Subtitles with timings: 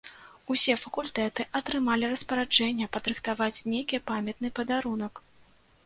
[0.53, 5.27] Усе факультэты атрымалі распараджэнне падрыхтаваць нейкі памятны падарунак.